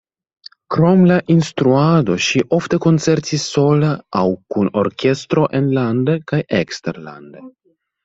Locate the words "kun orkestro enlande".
4.57-6.21